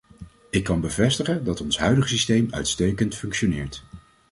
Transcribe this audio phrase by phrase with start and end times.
[0.49, 3.83] Ik kan bevestigen dat ons huidige systeem uitstekend functioneert.